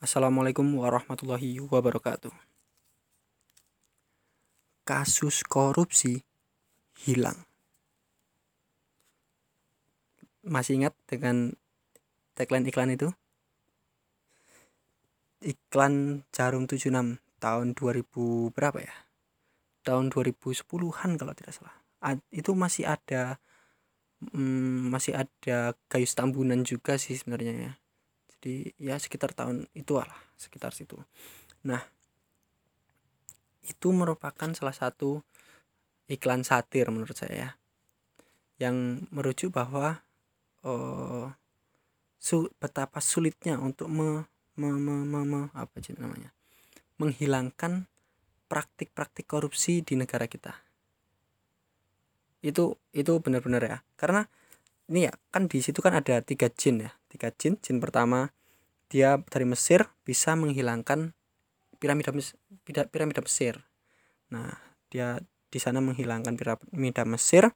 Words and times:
Assalamualaikum 0.00 0.64
warahmatullahi 0.80 1.60
wabarakatuh. 1.60 2.32
Kasus 4.88 5.44
korupsi 5.44 6.24
hilang. 7.04 7.36
Masih 10.40 10.80
ingat 10.80 10.96
dengan 11.04 11.52
tagline 12.32 12.64
iklan 12.72 12.96
itu? 12.96 13.12
Iklan 15.44 16.24
Jarum 16.32 16.64
76 16.64 17.20
tahun 17.36 17.76
2000 17.76 18.56
berapa 18.56 18.80
ya? 18.80 18.96
Tahun 19.84 20.08
2010-an 20.08 21.20
kalau 21.20 21.36
tidak 21.36 21.52
salah. 21.52 21.76
Itu 22.32 22.56
masih 22.56 22.88
ada 22.88 23.36
hmm, 24.32 24.96
masih 24.96 25.12
ada 25.12 25.76
Gayus 25.92 26.16
Tambunan 26.16 26.64
juga 26.64 26.96
sih 26.96 27.20
sebenarnya 27.20 27.52
ya 27.52 27.72
jadi 28.40 28.72
ya 28.80 28.96
sekitar 28.96 29.36
tahun 29.36 29.68
itu 29.76 30.00
lah 30.00 30.08
sekitar 30.40 30.72
situ. 30.72 30.96
Nah 31.68 31.84
itu 33.68 33.92
merupakan 33.92 34.48
salah 34.56 34.72
satu 34.72 35.20
iklan 36.08 36.40
satir 36.40 36.88
menurut 36.88 37.12
saya 37.12 37.36
ya 37.36 37.50
yang 38.56 39.04
merujuk 39.12 39.52
bahwa 39.52 40.00
oh, 40.64 41.28
su 42.16 42.48
betapa 42.56 43.04
sulitnya 43.04 43.60
untuk 43.60 43.92
me, 43.92 44.24
me, 44.56 44.72
me, 44.72 45.04
me, 45.04 45.20
me 45.20 45.40
apa 45.52 45.76
namanya 46.00 46.32
menghilangkan 46.96 47.88
praktik-praktik 48.48 49.24
korupsi 49.24 49.84
di 49.84 49.96
negara 49.96 50.28
kita. 50.28 50.56
Itu 52.40 52.80
itu 52.96 53.12
benar-benar 53.20 53.62
ya 53.68 53.78
karena 54.00 54.24
ini 54.88 55.08
ya 55.08 55.12
kan 55.28 55.44
di 55.44 55.60
situ 55.60 55.84
kan 55.84 55.92
ada 55.92 56.24
tiga 56.24 56.48
jin 56.48 56.88
ya 56.88 56.99
tiga 57.10 57.34
jin 57.34 57.58
jin 57.58 57.82
pertama 57.82 58.30
dia 58.86 59.18
dari 59.26 59.46
Mesir 59.46 59.90
bisa 60.06 60.38
menghilangkan 60.38 61.14
piramida 61.82 62.14
piramida 62.90 63.20
Mesir. 63.22 63.58
Nah 64.30 64.54
dia 64.90 65.18
di 65.50 65.58
sana 65.58 65.82
menghilangkan 65.82 66.38
piramida 66.38 67.02
Mesir 67.02 67.50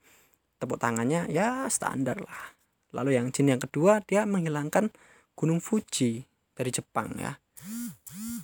tepuk 0.59 0.83
tangannya 0.83 1.31
ya 1.31 1.71
standar 1.71 2.19
lah. 2.19 2.55
Lalu 2.95 3.19
yang 3.19 3.31
jin 3.31 3.55
yang 3.55 3.63
kedua 3.63 4.03
dia 4.03 4.27
menghilangkan 4.27 4.91
gunung 5.35 5.59
Fuji 5.59 6.27
dari 6.55 6.71
Jepang 6.71 7.15
ya. 7.19 7.35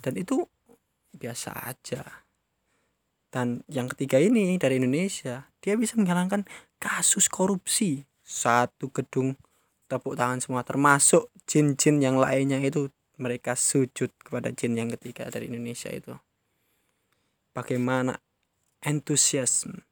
Dan 0.03 0.13
itu 0.19 0.43
biasa 1.15 1.55
aja. 1.67 2.03
Dan 3.31 3.63
yang 3.71 3.87
ketiga 3.87 4.19
ini 4.19 4.59
dari 4.59 4.75
Indonesia 4.75 5.47
dia 5.63 5.79
bisa 5.79 5.95
menghilangkan 5.95 6.43
kasus 6.75 7.31
korupsi. 7.31 8.03
Satu 8.21 8.91
gedung 8.91 9.35
tepuk 9.91 10.15
tangan 10.15 10.39
semua 10.39 10.63
termasuk 10.63 11.27
jin-jin 11.43 11.99
yang 11.99 12.15
lainnya 12.15 12.63
itu 12.63 12.87
mereka 13.19 13.59
sujud 13.59 14.07
kepada 14.23 14.55
jin 14.55 14.79
yang 14.79 14.87
ketiga 14.95 15.27
dari 15.27 15.51
Indonesia 15.51 15.91
itu. 15.91 16.15
Bagaimana 17.51 18.15
entusiasme 18.79 19.83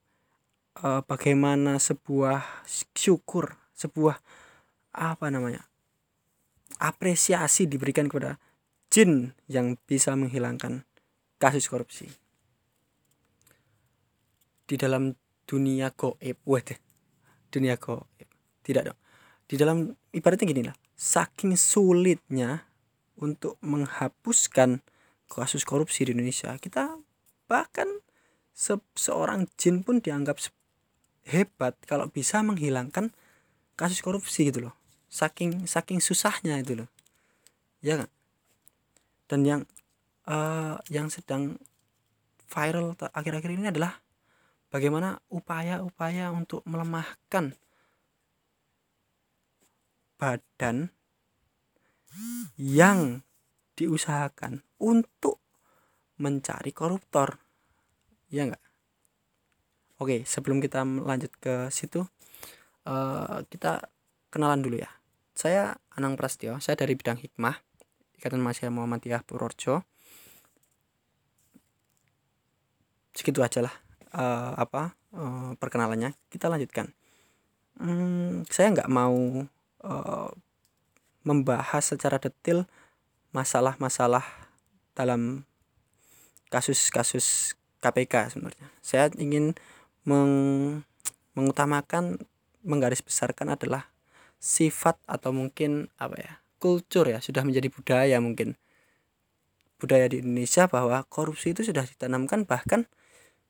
uh, 0.80 1.04
bagaimana 1.04 1.76
sebuah 1.78 2.64
syukur 2.96 3.60
sebuah 3.76 4.24
apa 4.96 5.28
namanya 5.28 5.68
apresiasi 6.80 7.68
diberikan 7.68 8.08
kepada 8.08 8.40
jin 8.88 9.36
yang 9.52 9.76
bisa 9.84 10.16
menghilangkan 10.16 10.88
kasus 11.36 11.68
korupsi. 11.68 12.08
Di 14.64 14.80
dalam 14.80 15.12
dunia 15.44 15.92
goib 15.92 16.40
waduh 16.48 16.80
dunia 17.52 17.76
goib. 17.76 18.30
Tidak 18.64 18.84
dong 18.88 19.09
di 19.50 19.58
dalam 19.58 19.90
ibaratnya 20.14 20.46
gini 20.46 20.64
lah. 20.70 20.78
Saking 20.94 21.58
sulitnya 21.58 22.70
untuk 23.18 23.58
menghapuskan 23.66 24.86
kasus 25.26 25.66
korupsi 25.66 26.06
di 26.06 26.14
Indonesia 26.14 26.54
kita 26.62 26.98
bahkan 27.50 27.90
se 28.54 28.78
seorang 28.94 29.50
jin 29.58 29.82
pun 29.82 30.00
dianggap 30.00 30.38
hebat 31.26 31.74
kalau 31.90 32.10
bisa 32.10 32.46
menghilangkan 32.46 33.10
kasus 33.74 34.06
korupsi 34.06 34.54
gitu 34.54 34.70
loh. 34.70 34.76
Saking 35.10 35.66
saking 35.66 35.98
susahnya 35.98 36.62
itu 36.62 36.86
loh. 36.86 36.90
Ya 37.82 37.98
kan 37.98 38.10
dan 39.30 39.46
yang 39.46 39.62
uh, 40.26 40.82
yang 40.90 41.08
sedang 41.14 41.62
viral 42.50 42.98
akhir-akhir 42.98 43.52
ini 43.54 43.70
adalah 43.70 44.02
bagaimana 44.74 45.22
upaya-upaya 45.30 46.34
untuk 46.34 46.66
melemahkan 46.66 47.54
badan 50.20 50.92
yang 52.60 53.24
diusahakan 53.80 54.68
untuk 54.84 55.40
mencari 56.20 56.76
koruptor. 56.76 57.40
Ya 58.28 58.46
enggak 58.46 58.70
oke 60.00 60.24
sebelum 60.24 60.64
kita 60.64 60.82
lanjut 60.88 61.30
ke 61.38 61.68
situ 61.70 62.08
uh, 62.88 63.44
kita 63.52 63.92
kenalan 64.32 64.64
dulu 64.64 64.80
ya. 64.80 64.90
Saya 65.36 65.76
Anang 65.96 66.16
Prastio 66.16 66.60
saya 66.64 66.80
dari 66.80 66.96
bidang 66.96 67.20
hikmah 67.20 67.56
Ikatan 68.20 68.44
Mahasiswa 68.44 68.72
Muhammadiyah 68.72 69.24
Purworejo. 69.24 69.84
Segitu 73.16 73.40
aja 73.44 73.64
lah 73.64 73.76
uh, 74.16 74.56
apa 74.56 74.96
uh, 75.16 75.52
perkenalannya. 75.60 76.16
Kita 76.32 76.48
lanjutkan. 76.52 76.92
Hmm, 77.80 78.44
saya 78.52 78.76
nggak 78.76 78.92
mau 78.92 79.48
uh, 79.84 80.32
membahas 81.24 81.94
secara 81.94 82.18
detail 82.18 82.66
masalah-masalah 83.36 84.26
dalam 84.98 85.46
kasus-kasus 86.50 87.56
KPK 87.80 88.36
sebenarnya. 88.36 88.68
Saya 88.82 89.08
ingin 89.16 89.56
meng 90.04 90.34
mengutamakan 91.38 92.20
menggaris 92.66 93.00
besarkan 93.00 93.56
adalah 93.56 93.88
sifat 94.42 95.00
atau 95.08 95.32
mungkin 95.32 95.88
apa 95.96 96.16
ya 96.20 96.34
kultur 96.60 97.08
ya 97.08 97.24
sudah 97.24 97.46
menjadi 97.48 97.72
budaya 97.72 98.18
mungkin. 98.20 98.60
Budaya 99.80 100.12
di 100.12 100.20
Indonesia 100.20 100.68
bahwa 100.68 101.08
korupsi 101.08 101.56
itu 101.56 101.64
sudah 101.64 101.88
ditanamkan 101.88 102.44
bahkan 102.44 102.84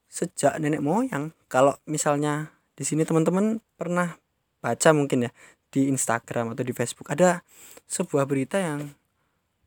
sejak 0.06 0.62
nenek 0.62 0.86
moyang. 0.86 1.34
Kalau 1.50 1.82
misalnya 1.90 2.54
di 2.78 2.86
sini 2.86 3.02
teman-teman 3.02 3.66
pernah 3.74 4.22
baca 4.62 4.90
mungkin 4.94 5.26
ya 5.26 5.32
di 5.70 5.90
Instagram 5.90 6.54
atau 6.54 6.66
di 6.66 6.74
Facebook 6.74 7.10
ada 7.14 7.46
sebuah 7.86 8.26
berita 8.26 8.58
yang 8.58 8.94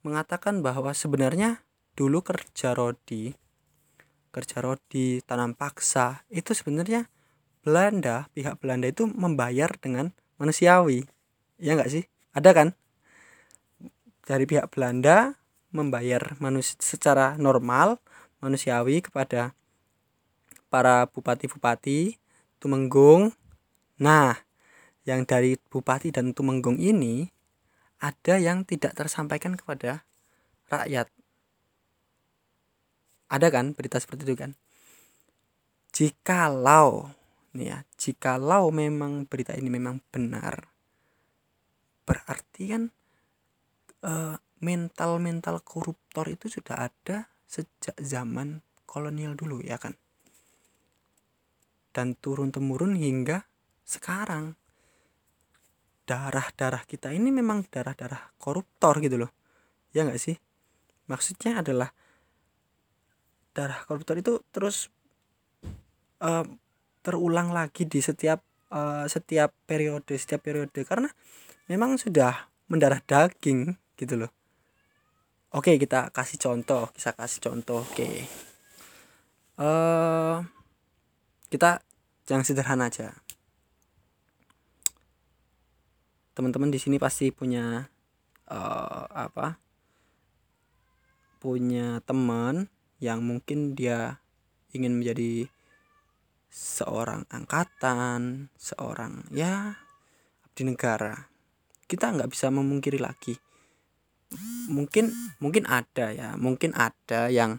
mengatakan 0.03 0.61
bahwa 0.61 0.91
sebenarnya 0.91 1.63
dulu 1.95 2.27
kerja 2.27 2.75
rodi 2.75 3.39
kerja 4.33 4.65
rodi 4.65 5.21
tanam 5.23 5.53
paksa 5.53 6.25
itu 6.33 6.57
sebenarnya 6.57 7.07
Belanda 7.63 8.27
pihak 8.35 8.59
Belanda 8.59 8.91
itu 8.91 9.07
membayar 9.07 9.71
dengan 9.79 10.11
manusiawi. 10.41 11.07
Ya 11.63 11.79
enggak 11.79 11.95
sih? 11.95 12.05
Ada 12.35 12.51
kan? 12.51 12.69
Dari 14.27 14.49
pihak 14.49 14.67
Belanda 14.75 15.39
membayar 15.71 16.35
manusia 16.43 16.75
secara 16.83 17.39
normal 17.39 18.03
manusiawi 18.43 19.05
kepada 19.05 19.55
para 20.67 21.07
bupati-bupati 21.07 22.19
Tumenggung. 22.59 23.35
Nah, 23.99 24.39
yang 25.03 25.27
dari 25.27 25.59
bupati 25.59 26.15
dan 26.15 26.35
Tumenggung 26.35 26.79
ini 26.79 27.27
ada 28.03 28.39
yang 28.39 28.67
tidak 28.67 28.95
tersampaikan 28.95 29.55
kepada 29.55 30.03
rakyat. 30.71 31.11
Ada 33.33 33.49
kan 33.49 33.73
berita 33.73 33.97
seperti 33.99 34.29
itu 34.29 34.37
kan? 34.37 34.53
Jikalau 35.93 37.13
nih 37.53 37.69
ya, 37.69 37.79
jikalau 38.01 38.73
memang 38.73 39.29
berita 39.29 39.53
ini 39.53 39.69
memang 39.69 40.01
benar, 40.09 40.73
berarti 42.09 42.63
kan 42.73 42.83
uh, 44.09 44.37
mental-mental 44.65 45.61
koruptor 45.61 46.33
itu 46.33 46.49
sudah 46.49 46.89
ada 46.89 47.29
sejak 47.45 47.93
zaman 48.01 48.65
kolonial 48.89 49.37
dulu 49.37 49.61
ya 49.61 49.77
kan? 49.77 49.93
dan 51.93 52.17
turun 52.19 52.49
temurun 52.51 52.97
hingga 52.97 53.45
sekarang 53.85 54.57
darah-darah 56.03 56.83
kita 56.85 57.15
ini 57.15 57.31
memang 57.31 57.63
darah-darah 57.71 58.35
koruptor 58.37 58.99
gitu 58.99 59.23
loh. 59.23 59.31
Ya 59.95 60.03
nggak 60.03 60.19
sih? 60.19 60.37
Maksudnya 61.07 61.63
adalah 61.63 61.95
darah 63.53 63.85
koruptor 63.85 64.19
itu 64.19 64.41
terus 64.51 64.89
uh, 66.25 66.47
terulang 67.05 67.53
lagi 67.53 67.87
di 67.87 68.01
setiap 68.03 68.43
uh, 68.73 69.07
setiap 69.07 69.55
periode 69.69 70.19
setiap 70.19 70.43
periode. 70.43 70.83
Karena 70.83 71.09
memang 71.71 72.01
sudah 72.01 72.51
mendarah 72.67 72.99
daging 73.05 73.77
gitu 73.95 74.27
loh. 74.27 74.33
Oke 75.53 75.77
kita 75.77 76.09
kasih 76.11 76.41
contoh 76.41 76.89
kita 76.97 77.13
kasih 77.15 77.41
contoh 77.45 77.85
oke. 77.85 78.09
Uh, 79.61 80.41
kita 81.53 81.85
yang 82.33 82.41
sederhana 82.41 82.89
aja 82.89 83.13
teman-teman 86.33 86.73
di 86.73 86.81
sini 86.81 86.97
pasti 86.97 87.29
punya 87.33 87.89
uh, 88.49 89.05
apa? 89.09 89.61
punya 91.43 91.99
teman 92.07 92.71
yang 93.03 93.19
mungkin 93.27 93.75
dia 93.75 94.23
ingin 94.71 95.03
menjadi 95.03 95.51
seorang 96.47 97.27
angkatan 97.35 98.47
seorang 98.55 99.27
ya 99.35 99.75
abdi 100.47 100.63
negara. 100.63 101.27
Kita 101.91 102.15
nggak 102.15 102.31
bisa 102.31 102.55
memungkiri 102.55 103.03
lagi. 103.03 103.35
Mungkin 104.71 105.11
mungkin 105.43 105.67
ada 105.67 106.15
ya 106.15 106.39
mungkin 106.39 106.79
ada 106.79 107.27
yang 107.27 107.59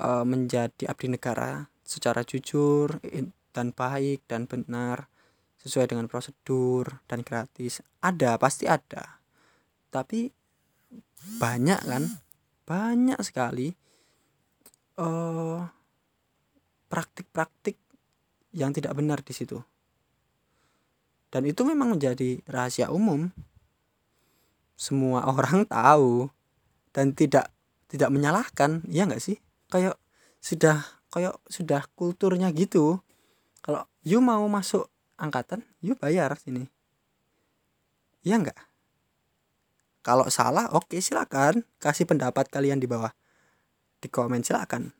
uh, 0.00 0.24
menjadi 0.24 0.88
abdi 0.88 1.12
negara 1.12 1.68
secara 1.84 2.24
jujur 2.24 3.04
dan 3.52 3.76
baik 3.76 4.24
dan 4.24 4.48
benar 4.48 5.12
sesuai 5.64 5.88
dengan 5.88 6.06
prosedur 6.06 7.00
dan 7.08 7.24
gratis. 7.24 7.80
Ada 8.04 8.36
pasti 8.36 8.68
ada. 8.68 9.24
Tapi 9.88 10.28
banyak 11.40 11.80
kan? 11.88 12.04
Banyak 12.68 13.18
sekali 13.24 13.72
uh, 15.00 15.64
praktik-praktik 16.92 17.80
yang 18.54 18.70
tidak 18.70 18.92
benar 18.94 19.24
di 19.24 19.32
situ. 19.32 19.58
Dan 21.32 21.50
itu 21.50 21.66
memang 21.66 21.98
menjadi 21.98 22.38
rahasia 22.46 22.92
umum. 22.94 23.32
Semua 24.78 25.26
orang 25.34 25.64
tahu 25.66 26.30
dan 26.94 27.10
tidak 27.16 27.50
tidak 27.90 28.12
menyalahkan 28.12 28.84
ya 28.86 29.08
nggak 29.08 29.22
sih? 29.22 29.40
Kayak 29.72 29.98
sudah 30.38 30.84
kayak 31.08 31.34
sudah 31.48 31.88
kulturnya 31.96 32.52
gitu. 32.54 33.00
Kalau 33.64 33.88
you 34.04 34.20
mau 34.20 34.44
masuk 34.46 34.92
angkatan 35.20 35.62
you 35.84 35.94
bayar 35.98 36.34
sini. 36.38 36.68
Ya 38.24 38.40
enggak 38.40 38.56
kalau 40.04 40.28
salah 40.28 40.68
oke 40.76 40.92
okay, 40.92 41.00
silakan. 41.00 41.64
Kasih 41.80 42.04
pendapat 42.04 42.52
kalian 42.52 42.76
di 42.76 42.84
bawah. 42.84 43.08
Di 44.04 44.12
komen 44.12 44.44
silakan. 44.44 44.92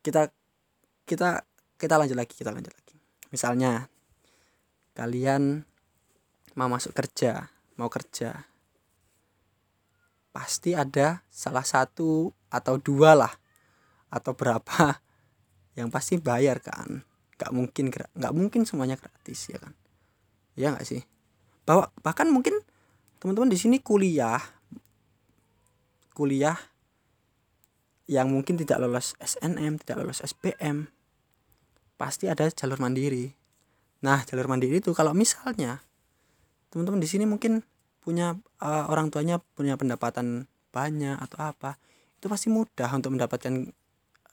Kita 0.00 0.32
kita 1.04 1.44
kita 1.76 1.94
lanjut 2.00 2.16
lagi 2.16 2.32
kita 2.32 2.48
lanjut 2.48 2.72
lagi. 2.72 2.96
Misalnya 3.28 3.84
kalian 4.96 5.60
mau 6.56 6.72
masuk 6.72 6.96
kerja 6.96 7.52
mau 7.76 7.92
kerja. 7.92 8.48
Pasti 10.32 10.72
ada 10.72 11.20
salah 11.28 11.68
satu 11.68 12.32
atau 12.48 12.80
dua 12.80 13.12
lah 13.12 13.32
atau 14.08 14.32
berapa 14.32 15.04
yang 15.78 15.94
pasti 15.94 16.18
bayar 16.18 16.58
kan. 16.58 17.06
Nggak 17.38 17.52
mungkin 17.54 17.84
nggak 17.94 18.34
mungkin 18.34 18.66
semuanya 18.66 18.98
gratis 18.98 19.46
ya 19.46 19.62
kan? 19.62 19.72
Ya 20.58 20.74
nggak 20.74 20.86
sih? 20.86 21.06
Bahwa 21.62 21.94
bahkan 22.02 22.26
mungkin 22.26 22.58
teman-teman 23.22 23.50
di 23.50 23.58
sini 23.58 23.78
kuliah 23.78 24.42
kuliah 26.18 26.58
yang 28.10 28.26
mungkin 28.34 28.58
tidak 28.58 28.82
lolos 28.82 29.14
SNM 29.22 29.78
tidak 29.86 30.02
lolos 30.02 30.18
SPM 30.26 30.90
pasti 31.94 32.26
ada 32.26 32.50
jalur 32.50 32.82
mandiri. 32.82 33.30
Nah 34.02 34.26
jalur 34.26 34.50
mandiri 34.50 34.82
itu 34.82 34.90
kalau 34.98 35.14
misalnya 35.14 35.78
teman-teman 36.74 36.98
di 36.98 37.06
sini 37.06 37.22
mungkin 37.22 37.62
punya 38.02 38.34
uh, 38.58 38.90
orang 38.90 39.14
tuanya 39.14 39.38
punya 39.54 39.78
pendapatan 39.78 40.50
banyak 40.74 41.18
atau 41.22 41.38
apa 41.54 41.76
itu 42.18 42.26
pasti 42.26 42.48
mudah 42.50 42.90
untuk 42.90 43.14
mendapatkan 43.14 43.70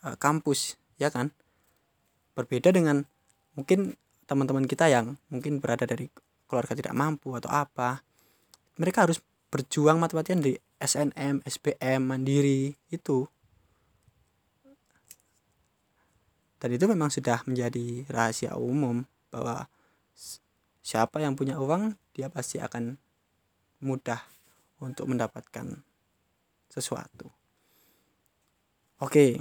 uh, 0.08 0.16
kampus 0.18 0.80
ya 1.00 1.12
kan? 1.12 1.32
Berbeda 2.36 2.72
dengan 2.76 3.08
mungkin 3.56 3.96
teman-teman 4.26 4.66
kita 4.66 4.90
yang 4.90 5.16
mungkin 5.30 5.62
berada 5.64 5.86
dari 5.88 6.10
keluarga 6.46 6.74
tidak 6.78 6.94
mampu 6.98 7.34
atau 7.38 7.50
apa 7.50 8.02
mereka 8.76 9.08
harus 9.08 9.24
berjuang 9.50 10.02
mati-matian 10.02 10.44
di 10.44 10.54
SNM, 10.84 11.40
SPM, 11.48 12.02
Mandiri 12.04 12.76
itu. 12.92 13.24
Dan 16.60 16.76
itu 16.76 16.86
memang 16.90 17.08
sudah 17.08 17.40
menjadi 17.48 18.04
rahasia 18.12 18.60
umum 18.60 19.08
bahwa 19.32 19.70
siapa 20.84 21.24
yang 21.24 21.40
punya 21.40 21.56
uang 21.56 21.96
dia 22.12 22.28
pasti 22.28 22.60
akan 22.60 23.00
mudah 23.80 24.20
untuk 24.84 25.08
mendapatkan 25.08 25.84
sesuatu. 26.68 27.32
Oke, 29.00 29.40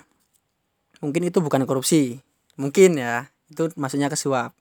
mungkin 1.04 1.28
itu 1.28 1.44
bukan 1.44 1.68
korupsi, 1.68 2.24
mungkin 2.56 2.96
ya 2.96 3.28
itu 3.52 3.68
maksudnya 3.76 4.08
kesuap. 4.08 4.56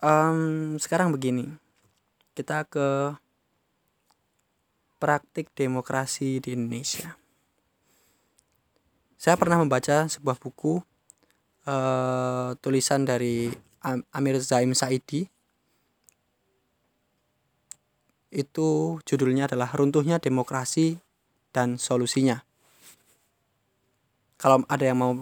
Um, 0.00 0.80
sekarang 0.80 1.12
begini, 1.12 1.52
kita 2.32 2.64
ke 2.64 3.12
praktik 4.96 5.52
demokrasi 5.52 6.40
di 6.40 6.56
Indonesia. 6.56 7.20
Saya 9.20 9.36
pernah 9.36 9.60
membaca 9.60 10.08
sebuah 10.08 10.40
buku 10.40 10.80
uh, 11.68 12.56
tulisan 12.58 13.04
dari 13.04 13.52
Amir 14.10 14.40
Zaim 14.40 14.72
Saidi 14.72 15.28
itu 18.32 18.98
judulnya 19.04 19.44
adalah 19.44 19.68
runtuhnya 19.76 20.16
demokrasi 20.16 20.96
dan 21.52 21.76
solusinya. 21.76 22.40
Kalau 24.40 24.64
ada 24.66 24.82
yang 24.82 24.98
mau 24.98 25.12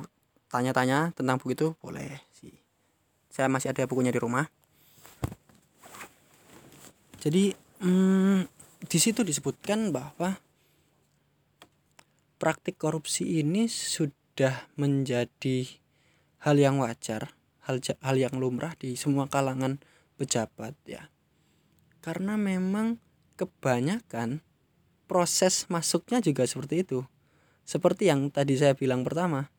tanya-tanya 0.51 1.15
tentang 1.15 1.39
buku 1.39 1.55
itu 1.55 1.69
boleh 1.79 2.21
sih. 2.35 2.53
Saya 3.31 3.47
masih 3.47 3.71
ada 3.71 3.87
bukunya 3.87 4.11
di 4.11 4.21
rumah. 4.21 4.51
Jadi 7.23 7.55
hmm, 7.81 8.45
di 8.85 8.99
situ 8.99 9.23
disebutkan 9.23 9.95
bahwa 9.95 10.37
praktik 12.43 12.77
korupsi 12.81 13.39
ini 13.39 13.71
sudah 13.71 14.69
menjadi 14.75 15.69
hal 16.43 16.57
yang 16.59 16.83
wajar, 16.83 17.37
hal 17.65 17.79
hal 18.03 18.17
yang 18.19 18.35
lumrah 18.35 18.75
di 18.75 18.97
semua 18.99 19.29
kalangan 19.31 19.79
pejabat 20.21 20.77
ya 20.85 21.09
karena 22.05 22.37
memang 22.37 23.01
kebanyakan 23.37 24.41
proses 25.05 25.69
masuknya 25.69 26.21
juga 26.25 26.49
seperti 26.49 26.85
itu 26.85 27.01
seperti 27.65 28.09
yang 28.09 28.33
tadi 28.33 28.57
saya 28.57 28.73
bilang 28.77 29.05
pertama 29.05 29.53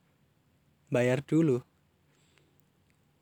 bayar 0.92 1.24
dulu. 1.24 1.64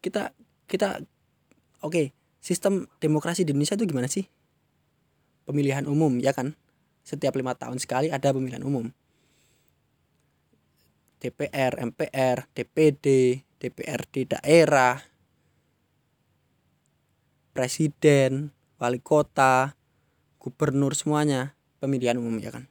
Kita 0.01 0.33
kita 0.66 1.00
oke 1.00 1.94
okay, 1.94 2.06
sistem 2.42 2.89
demokrasi 2.98 3.45
di 3.45 3.54
Indonesia 3.54 3.77
itu 3.77 3.86
gimana 3.86 4.10
sih? 4.10 4.25
Pemilihan 5.45 5.86
umum 5.86 6.18
ya 6.18 6.33
kan? 6.33 6.57
Setiap 7.06 7.38
lima 7.38 7.54
tahun 7.56 7.78
sekali 7.78 8.09
ada 8.09 8.33
pemilihan 8.33 8.66
umum. 8.66 8.90
DPR, 11.19 11.78
MPR, 11.83 12.47
DPD, 12.56 13.06
DPRD 13.59 14.40
daerah, 14.40 15.04
presiden, 17.52 18.56
wali 18.80 19.04
kota 19.04 19.76
gubernur 20.40 20.95
semuanya 20.95 21.59
pemilihan 21.83 22.16
umum 22.16 22.40
ya 22.40 22.56
kan? 22.56 22.66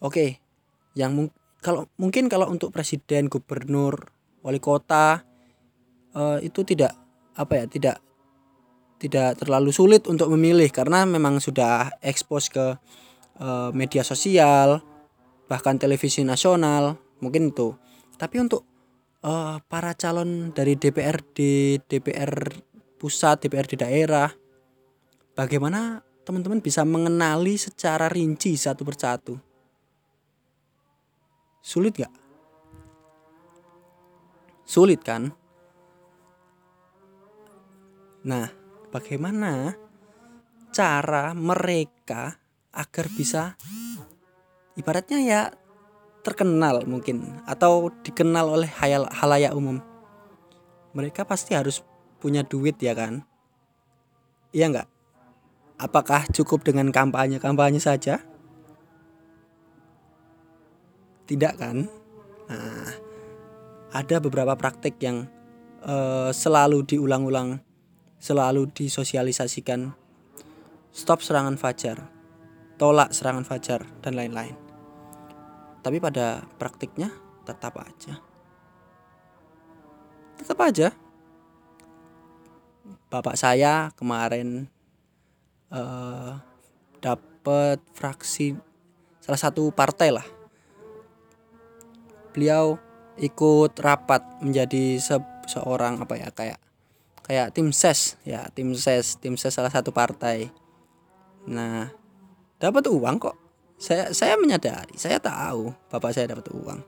Oke 0.00 0.40
yang 0.98 1.14
mung 1.14 1.30
kalau 1.58 1.90
mungkin 1.98 2.30
kalau 2.30 2.46
untuk 2.50 2.70
presiden 2.70 3.26
gubernur 3.26 4.14
wali 4.42 4.62
kota 4.62 5.22
uh, 6.14 6.38
itu 6.38 6.62
tidak 6.62 6.94
apa 7.34 7.52
ya 7.54 7.64
tidak 7.66 7.96
tidak 8.98 9.38
terlalu 9.38 9.70
sulit 9.70 10.06
untuk 10.10 10.26
memilih 10.34 10.66
karena 10.74 11.06
memang 11.06 11.38
sudah 11.38 11.94
ekspos 12.02 12.50
ke 12.50 12.78
uh, 13.38 13.70
media 13.70 14.02
sosial 14.02 14.82
bahkan 15.46 15.78
televisi 15.78 16.26
nasional 16.26 16.98
mungkin 17.22 17.50
itu 17.54 17.74
tapi 18.18 18.42
untuk 18.42 18.66
uh, 19.22 19.62
para 19.70 19.94
calon 19.94 20.50
dari 20.50 20.74
DPRD 20.74 21.38
DPR 21.86 22.32
pusat 22.98 23.46
DPRD 23.46 23.78
daerah 23.78 24.30
bagaimana 25.38 26.02
teman-teman 26.26 26.58
bisa 26.58 26.82
mengenali 26.82 27.54
secara 27.56 28.10
rinci 28.10 28.58
satu 28.58 28.82
persatu? 28.82 29.47
Sulit 31.68 32.00
gak? 32.00 32.08
Sulit 34.64 35.04
kan? 35.04 35.28
Nah, 38.24 38.48
bagaimana 38.88 39.76
cara 40.72 41.36
mereka 41.36 42.40
agar 42.72 43.06
bisa 43.12 43.52
ibaratnya 44.80 45.20
ya 45.20 45.40
terkenal 46.24 46.88
mungkin 46.88 47.44
atau 47.44 47.92
dikenal 48.00 48.48
oleh 48.48 48.70
halayak 49.12 49.52
umum. 49.52 49.84
Mereka 50.96 51.28
pasti 51.28 51.52
harus 51.52 51.84
punya 52.16 52.48
duit 52.48 52.80
ya 52.80 52.96
kan? 52.96 53.28
Iya 54.56 54.72
nggak? 54.72 54.88
Apakah 55.84 56.32
cukup 56.32 56.64
dengan 56.64 56.88
kampanye-kampanye 56.88 57.76
saja? 57.76 58.24
Tidak 61.28 61.54
kan? 61.60 61.84
Nah, 62.48 62.88
ada 63.92 64.16
beberapa 64.16 64.56
praktik 64.56 64.96
yang 65.04 65.28
uh, 65.84 66.32
selalu 66.32 66.88
diulang-ulang, 66.88 67.60
selalu 68.16 68.72
disosialisasikan. 68.72 69.92
Stop 70.88 71.20
serangan 71.20 71.60
fajar. 71.60 72.08
tolak 72.78 73.10
serangan 73.10 73.42
fajar 73.42 73.82
dan 74.00 74.14
lain-lain. 74.14 74.54
Tapi 75.82 75.98
pada 75.98 76.46
praktiknya 76.62 77.10
tetap 77.42 77.74
aja. 77.74 78.22
Tetap 80.38 80.58
aja. 80.62 80.94
Bapak 83.10 83.34
saya 83.34 83.90
kemarin 83.98 84.70
uh, 85.74 86.38
dapat 87.02 87.82
fraksi 87.98 88.54
salah 89.18 89.42
satu 89.42 89.74
partai 89.74 90.14
lah. 90.14 90.37
Beliau 92.38 92.78
ikut 93.18 93.74
rapat 93.82 94.22
menjadi 94.38 95.02
se 95.02 95.18
seorang 95.50 95.98
apa 95.98 96.14
ya 96.14 96.30
kayak 96.30 96.62
kayak 97.26 97.50
tim 97.50 97.74
ses 97.74 98.14
ya 98.22 98.46
tim 98.54 98.78
ses 98.78 99.18
tim 99.18 99.34
ses 99.34 99.50
salah 99.50 99.74
satu 99.74 99.90
partai. 99.90 100.46
Nah 101.50 101.90
dapat 102.62 102.86
uang 102.86 103.18
kok. 103.18 103.34
Saya 103.74 104.14
saya 104.14 104.38
menyadari 104.38 104.94
saya 104.94 105.18
tahu 105.18 105.74
bapak 105.90 106.14
saya 106.14 106.30
dapat 106.30 106.46
uang. 106.54 106.78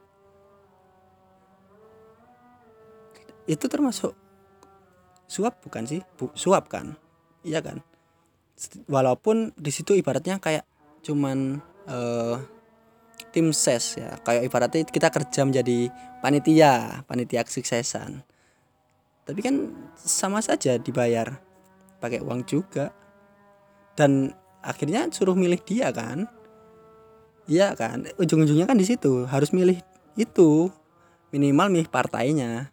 Itu 3.50 3.66
termasuk 3.66 4.14
suap 5.26 5.66
bukan 5.66 5.82
sih? 5.82 5.98
Bu, 6.14 6.30
suap 6.38 6.70
kan? 6.70 6.94
Iya 7.42 7.58
kan? 7.58 7.82
Walaupun 8.86 9.50
di 9.58 9.74
situ 9.74 9.98
ibaratnya 9.98 10.38
kayak 10.38 10.62
cuman 11.02 11.58
uh, 11.90 12.38
tim 13.40 13.56
ses 13.56 13.96
ya. 13.96 14.20
Kayak 14.20 14.44
ibaratnya 14.44 14.84
kita 14.84 15.08
kerja 15.08 15.48
menjadi 15.48 15.88
panitia 16.20 17.00
panitia 17.08 17.40
kesuksesan. 17.40 18.20
Tapi 19.24 19.40
kan 19.40 19.72
sama 19.96 20.44
saja 20.44 20.76
dibayar 20.76 21.40
pakai 22.04 22.20
uang 22.20 22.44
juga. 22.44 22.92
Dan 23.96 24.28
akhirnya 24.60 25.08
suruh 25.08 25.32
milih 25.32 25.56
dia 25.64 25.88
kan. 25.88 26.28
Iya 27.48 27.72
kan? 27.72 28.04
Ujung-ujungnya 28.20 28.68
kan 28.68 28.76
di 28.76 28.84
situ 28.84 29.24
harus 29.24 29.56
milih 29.56 29.80
itu. 30.20 30.68
Minimal 31.32 31.72
milih 31.72 31.88
partainya. 31.88 32.68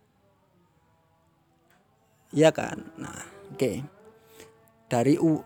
Iya 2.36 2.52
kan? 2.52 2.84
Nah 3.00 3.16
oke. 3.56 3.56
Okay. 3.56 3.78
dari 4.88 5.20
u 5.20 5.44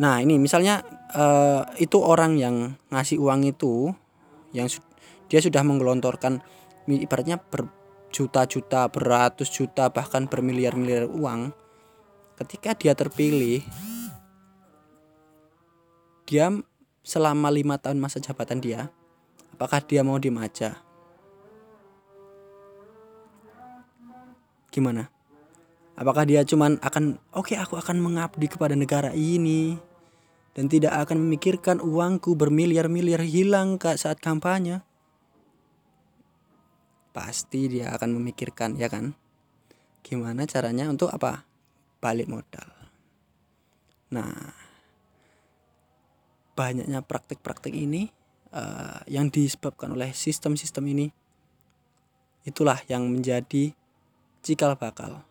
nah 0.00 0.24
ini 0.24 0.40
misalnya 0.40 0.80
uh, 1.12 1.68
itu 1.76 2.00
orang 2.00 2.40
yang 2.40 2.56
ngasih 2.88 3.20
uang 3.20 3.44
itu 3.44 3.92
yang 4.50 4.66
dia 5.30 5.40
sudah 5.42 5.62
menggelontorkan 5.62 6.42
ibaratnya 6.90 7.38
berjuta-juta 7.38 8.90
beratus 8.90 9.48
juta 9.50 9.86
bahkan 9.90 10.26
bermiliar-miliar 10.26 11.06
uang. 11.06 11.54
Ketika 12.34 12.72
dia 12.74 12.96
terpilih 12.96 13.62
dia 16.24 16.50
selama 17.02 17.50
lima 17.50 17.74
tahun 17.76 17.98
masa 17.98 18.22
jabatan 18.22 18.62
dia 18.62 18.88
apakah 19.52 19.82
dia 19.84 20.00
mau 20.00 20.16
dimaja? 20.16 20.78
Gimana? 24.70 25.10
Apakah 26.00 26.24
dia 26.24 26.46
cuman 26.46 26.80
akan 26.80 27.20
oke 27.36 27.52
okay, 27.52 27.60
aku 27.60 27.76
akan 27.76 28.00
mengabdi 28.00 28.48
kepada 28.48 28.72
negara 28.72 29.12
ini 29.12 29.89
dan 30.54 30.66
tidak 30.66 30.94
akan 31.06 31.22
memikirkan 31.22 31.78
uangku 31.78 32.34
bermiliar-miliar 32.34 33.22
hilang 33.22 33.78
saat 33.78 34.18
kampanye. 34.18 34.82
Pasti 37.10 37.66
dia 37.66 37.90
akan 37.94 38.18
memikirkan 38.18 38.78
ya 38.78 38.90
kan? 38.90 39.14
Gimana 40.02 40.46
caranya 40.46 40.90
untuk 40.90 41.10
apa? 41.10 41.46
Balik 42.02 42.30
modal. 42.30 42.70
Nah 44.10 44.34
banyaknya 46.54 47.00
praktik-praktik 47.00 47.72
ini 47.72 48.10
uh, 48.52 49.00
yang 49.08 49.32
disebabkan 49.32 49.96
oleh 49.96 50.12
sistem-sistem 50.12 50.84
ini 50.92 51.06
itulah 52.44 52.76
yang 52.84 53.08
menjadi 53.08 53.72
cikal 54.44 54.76
bakal 54.76 55.24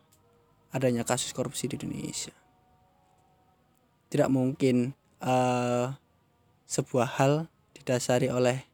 adanya 0.70 1.02
kasus 1.02 1.34
korupsi 1.34 1.66
di 1.70 1.78
Indonesia. 1.78 2.34
Tidak 4.10 4.26
mungkin 4.30 4.94
uh, 5.24 5.94
sebuah 6.66 7.08
hal 7.20 7.48
didasari 7.76 8.28
oleh 8.28 8.64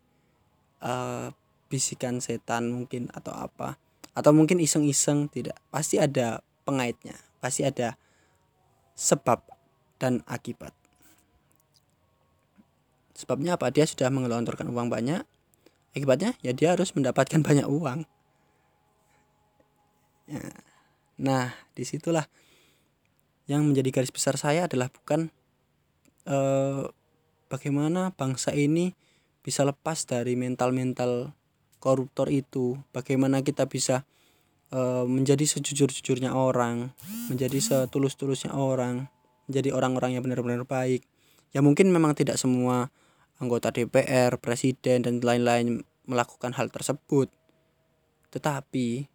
uh, 0.83 1.31
bisikan 1.67 2.23
setan 2.23 2.71
mungkin 2.71 3.11
atau 3.11 3.35
apa 3.35 3.79
atau 4.17 4.33
mungkin 4.33 4.63
iseng-iseng 4.63 5.29
tidak 5.29 5.59
pasti 5.69 5.99
ada 6.01 6.41
pengaitnya 6.65 7.19
pasti 7.43 7.67
ada 7.67 7.99
sebab 8.97 9.45
dan 10.01 10.25
akibat 10.25 10.73
Sebabnya 13.17 13.57
apa? 13.57 13.73
Dia 13.73 13.89
sudah 13.89 14.13
mengelontorkan 14.13 14.69
uang 14.69 14.93
banyak. 14.93 15.25
Akibatnya 15.97 16.37
ya 16.45 16.53
dia 16.53 16.77
harus 16.77 16.93
mendapatkan 16.93 17.41
banyak 17.49 17.65
uang. 17.65 18.05
Ya. 20.29 20.45
Nah, 21.17 21.57
di 21.73 21.89
situlah 21.89 22.29
yang 23.49 23.65
menjadi 23.65 23.89
garis 23.89 24.13
besar 24.13 24.37
saya 24.37 24.69
adalah 24.69 24.93
bukan 24.93 25.33
eh, 26.27 26.83
bagaimana 27.47 28.13
bangsa 28.15 28.53
ini 28.53 28.93
bisa 29.41 29.63
lepas 29.63 30.05
dari 30.11 30.35
mental-mental 30.35 31.33
koruptor 31.79 32.29
itu. 32.35 32.77
Bagaimana 32.91 33.47
kita 33.47 33.71
bisa 33.71 34.03
eh, 34.75 35.07
menjadi 35.07 35.47
sejujur-jujurnya 35.47 36.35
orang, 36.35 36.91
menjadi 37.31 37.59
setulus-tulusnya 37.63 38.53
orang, 38.53 39.07
menjadi 39.47 39.71
orang-orang 39.73 40.19
yang 40.19 40.23
benar-benar 40.27 40.67
baik. 40.67 41.07
Ya 41.55 41.63
mungkin 41.63 41.95
memang 41.95 42.19
tidak 42.19 42.37
semua 42.37 42.91
anggota 43.39 43.71
DPR, 43.71 44.35
presiden 44.43 45.07
dan 45.07 45.23
lain-lain 45.23 45.87
melakukan 46.09 46.55
hal 46.59 46.69
tersebut. 46.69 47.31
Tetapi 48.35 49.07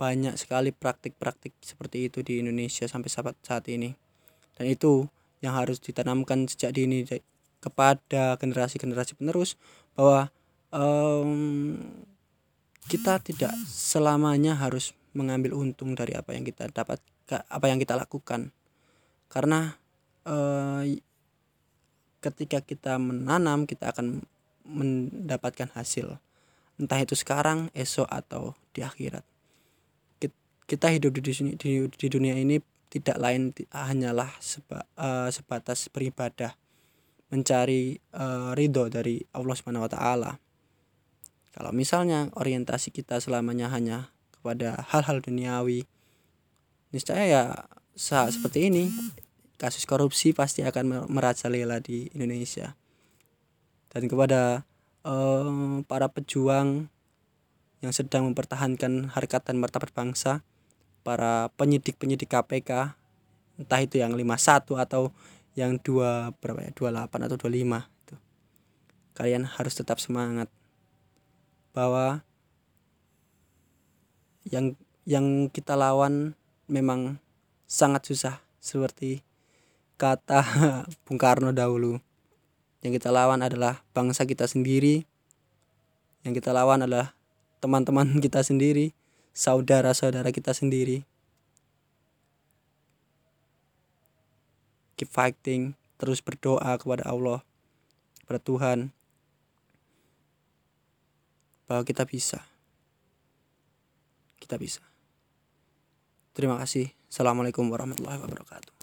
banyak 0.00 0.40
sekali 0.40 0.72
praktik-praktik 0.72 1.52
seperti 1.60 2.08
itu 2.08 2.24
di 2.24 2.40
Indonesia 2.40 2.88
sampai 2.88 3.12
saat 3.44 3.64
ini. 3.68 3.92
Dan 4.56 4.72
itu 4.72 5.04
yang 5.40 5.56
harus 5.56 5.80
ditanamkan 5.80 6.48
sejak 6.48 6.76
dini 6.76 7.04
kepada 7.60 8.36
generasi-generasi 8.40 9.16
penerus 9.16 9.56
bahwa 9.96 10.32
um, 10.72 11.76
kita 12.88 13.20
tidak 13.20 13.52
selamanya 13.68 14.56
harus 14.56 14.96
mengambil 15.12 15.58
untung 15.58 15.92
dari 15.98 16.16
apa 16.16 16.32
yang 16.32 16.46
kita 16.46 16.70
dapat 16.70 17.02
apa 17.30 17.66
yang 17.68 17.78
kita 17.78 17.94
lakukan. 17.94 18.50
Karena 19.30 19.78
uh, 20.26 20.82
ketika 22.20 22.60
kita 22.60 23.00
menanam 23.00 23.64
kita 23.64 23.94
akan 23.94 24.24
mendapatkan 24.66 25.72
hasil 25.72 26.20
entah 26.80 26.96
itu 26.96 27.12
sekarang 27.12 27.68
esok 27.76 28.08
atau 28.08 28.56
di 28.72 28.80
akhirat. 28.80 29.22
Kita 30.64 30.86
hidup 30.86 31.18
di 31.18 31.34
di, 31.58 31.70
di 31.90 32.06
dunia 32.06 32.38
ini 32.38 32.62
tidak 32.90 33.16
lain 33.22 33.54
hanyalah 33.70 34.34
seba, 34.42 34.82
uh, 34.98 35.30
sebatas 35.30 35.86
beribadah 35.88 36.58
mencari 37.30 38.02
uh, 38.18 38.50
ridho 38.58 38.90
dari 38.90 39.22
Allah 39.30 39.54
Subhanahu 39.54 39.86
Wa 39.86 39.92
Taala. 39.94 40.32
Kalau 41.54 41.70
misalnya 41.70 42.30
orientasi 42.34 42.90
kita 42.90 43.22
selamanya 43.22 43.70
hanya 43.70 44.10
kepada 44.34 44.82
hal-hal 44.90 45.22
duniawi 45.22 45.86
niscaya 46.90 47.24
ya 47.26 47.42
saat 47.94 48.34
seperti 48.34 48.70
ini 48.70 48.90
kasus 49.54 49.86
korupsi 49.86 50.34
pasti 50.34 50.66
akan 50.66 51.06
merajalela 51.06 51.78
di 51.78 52.10
Indonesia. 52.10 52.74
Dan 53.90 54.10
kepada 54.10 54.66
uh, 55.06 55.82
para 55.86 56.10
pejuang 56.10 56.90
yang 57.80 57.92
sedang 57.94 58.26
mempertahankan 58.30 59.14
harkat 59.14 59.46
dan 59.46 59.56
martabat 59.62 59.94
bangsa 59.94 60.42
para 61.00 61.48
penyidik-penyidik 61.56 62.28
KPK 62.28 62.96
entah 63.60 63.80
itu 63.80 64.00
yang 64.00 64.16
51 64.16 64.64
atau 64.76 65.12
yang 65.58 65.76
dua 65.82 66.32
berapa 66.40 66.70
ya 66.70 66.72
28 66.72 67.26
atau 67.26 67.36
25 67.36 67.50
itu 67.84 68.14
kalian 69.12 69.44
harus 69.44 69.74
tetap 69.76 70.00
semangat 70.00 70.48
bahwa 71.76 72.24
yang 74.48 74.74
yang 75.04 75.52
kita 75.52 75.76
lawan 75.76 76.34
memang 76.70 77.20
sangat 77.66 78.06
susah 78.06 78.42
seperti 78.62 79.22
kata 80.00 80.40
Bung 81.04 81.20
Karno 81.20 81.52
dahulu. 81.52 82.00
Yang 82.80 83.02
kita 83.02 83.12
lawan 83.12 83.44
adalah 83.44 83.84
bangsa 83.92 84.24
kita 84.24 84.48
sendiri. 84.48 85.04
Yang 86.24 86.40
kita 86.40 86.56
lawan 86.56 86.80
adalah 86.80 87.12
teman-teman 87.60 88.16
kita 88.24 88.40
sendiri, 88.40 88.96
saudara-saudara 89.36 90.34
kita 90.34 90.50
sendiri. 90.56 91.06
Keep 94.98 95.10
fighting, 95.10 95.78
terus 95.96 96.20
berdoa 96.20 96.76
kepada 96.76 97.08
Allah, 97.08 97.40
kepada 98.24 98.40
Tuhan, 98.40 98.78
bahwa 101.64 101.82
kita 101.86 102.04
bisa. 102.04 102.44
Kita 104.36 104.58
bisa. 104.58 104.82
Terima 106.34 106.58
kasih. 106.58 106.92
Assalamualaikum 107.06 107.66
warahmatullahi 107.70 108.18
wabarakatuh. 108.18 108.79